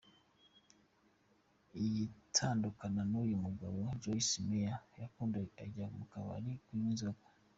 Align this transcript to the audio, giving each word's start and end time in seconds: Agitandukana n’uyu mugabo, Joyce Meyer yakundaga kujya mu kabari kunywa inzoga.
Agitandukana 1.77 3.01
n’uyu 3.11 3.35
mugabo, 3.45 3.77
Joyce 4.01 4.37
Meyer 4.47 4.83
yakundaga 5.01 5.47
kujya 5.57 5.85
mu 5.95 6.03
kabari 6.11 6.51
kunywa 6.63 6.87
inzoga. 6.93 7.25